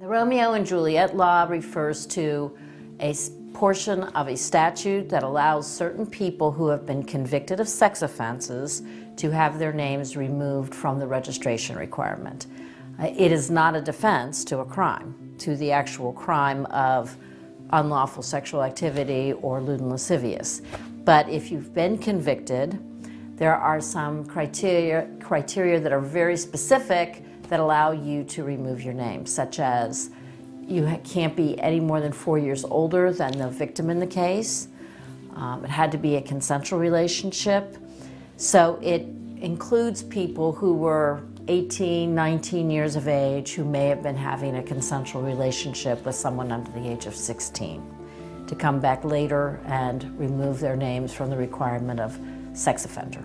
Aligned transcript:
The 0.00 0.08
Romeo 0.08 0.54
and 0.54 0.66
Juliet 0.66 1.16
law 1.16 1.46
refers 1.48 2.04
to 2.06 2.56
a 2.98 3.14
portion 3.52 4.02
of 4.02 4.26
a 4.26 4.36
statute 4.36 5.08
that 5.08 5.22
allows 5.22 5.70
certain 5.72 6.04
people 6.04 6.50
who 6.50 6.66
have 6.66 6.84
been 6.84 7.04
convicted 7.04 7.60
of 7.60 7.68
sex 7.68 8.02
offenses 8.02 8.82
to 9.16 9.30
have 9.30 9.60
their 9.60 9.72
names 9.72 10.16
removed 10.16 10.74
from 10.74 10.98
the 10.98 11.06
registration 11.06 11.76
requirement. 11.76 12.48
Uh, 13.00 13.12
It 13.16 13.30
is 13.30 13.52
not 13.52 13.76
a 13.76 13.80
defense 13.80 14.44
to 14.46 14.58
a 14.58 14.64
crime, 14.64 15.14
to 15.38 15.54
the 15.56 15.70
actual 15.70 16.12
crime 16.12 16.66
of 16.66 17.16
unlawful 17.70 18.24
sexual 18.24 18.64
activity 18.64 19.32
or 19.42 19.60
lewd 19.60 19.78
and 19.78 19.90
lascivious. 19.90 20.60
But 21.04 21.28
if 21.28 21.52
you've 21.52 21.72
been 21.72 21.98
convicted, 21.98 22.80
there 23.36 23.54
are 23.54 23.80
some 23.80 24.24
criteria, 24.24 25.08
criteria 25.20 25.78
that 25.78 25.92
are 25.92 26.00
very 26.00 26.36
specific 26.36 27.22
that 27.48 27.60
allow 27.60 27.92
you 27.92 28.24
to 28.24 28.44
remove 28.44 28.82
your 28.82 28.94
name, 28.94 29.26
such 29.26 29.58
as 29.60 30.10
you 30.66 30.98
can't 31.04 31.36
be 31.36 31.60
any 31.60 31.80
more 31.80 32.00
than 32.00 32.12
four 32.12 32.38
years 32.38 32.64
older 32.64 33.12
than 33.12 33.38
the 33.38 33.48
victim 33.48 33.90
in 33.90 33.98
the 34.00 34.06
case. 34.06 34.68
Um, 35.34 35.64
it 35.64 35.70
had 35.70 35.92
to 35.92 35.98
be 35.98 36.16
a 36.16 36.22
consensual 36.22 36.78
relationship. 36.78 37.76
So 38.36 38.78
it 38.82 39.06
includes 39.40 40.02
people 40.02 40.52
who 40.52 40.74
were 40.74 41.22
18, 41.48 42.14
19 42.14 42.70
years 42.70 42.96
of 42.96 43.08
age 43.08 43.52
who 43.52 43.64
may 43.64 43.88
have 43.88 44.02
been 44.02 44.16
having 44.16 44.56
a 44.56 44.62
consensual 44.62 45.22
relationship 45.22 46.04
with 46.06 46.14
someone 46.14 46.50
under 46.50 46.70
the 46.72 46.88
age 46.88 47.06
of 47.06 47.14
16 47.14 47.82
to 48.46 48.54
come 48.54 48.80
back 48.80 49.04
later 49.04 49.60
and 49.66 50.18
remove 50.18 50.60
their 50.60 50.76
names 50.76 51.12
from 51.12 51.30
the 51.30 51.36
requirement 51.36 52.00
of 52.00 52.18
sex 52.54 52.84
offender. 52.84 53.22